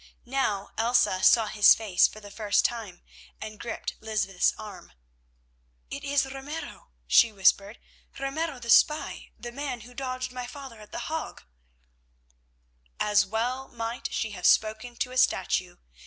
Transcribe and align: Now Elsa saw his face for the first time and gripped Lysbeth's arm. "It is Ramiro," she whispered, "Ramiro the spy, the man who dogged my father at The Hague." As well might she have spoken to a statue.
Now 0.25 0.69
Elsa 0.79 1.21
saw 1.21 1.45
his 1.45 1.75
face 1.75 2.07
for 2.07 2.19
the 2.19 2.31
first 2.31 2.65
time 2.65 3.03
and 3.39 3.59
gripped 3.59 3.93
Lysbeth's 4.01 4.51
arm. 4.57 4.93
"It 5.91 6.03
is 6.03 6.25
Ramiro," 6.25 6.89
she 7.05 7.31
whispered, 7.31 7.77
"Ramiro 8.17 8.57
the 8.57 8.71
spy, 8.71 9.29
the 9.39 9.51
man 9.51 9.81
who 9.81 9.93
dogged 9.93 10.31
my 10.31 10.47
father 10.47 10.81
at 10.81 10.91
The 10.91 11.01
Hague." 11.01 11.43
As 12.99 13.27
well 13.27 13.67
might 13.67 14.11
she 14.11 14.31
have 14.31 14.47
spoken 14.47 14.95
to 14.95 15.11
a 15.11 15.19
statue. 15.19 15.77